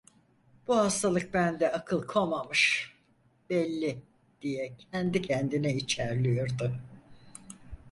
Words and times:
Bu 0.67 0.77
hastalık 0.77 1.33
bende 1.33 1.71
akıl 1.71 2.07
komamış, 2.07 2.93
belli 3.49 4.01
diye 4.41 4.77
kendi 4.77 5.21
kendine 5.21 5.73
içerliyordu. 5.75 6.75